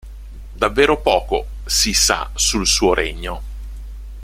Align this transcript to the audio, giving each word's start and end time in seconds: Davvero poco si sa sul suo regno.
Davvero 0.55 0.99
poco 0.99 1.45
si 1.63 1.93
sa 1.93 2.31
sul 2.33 2.65
suo 2.65 2.95
regno. 2.95 3.41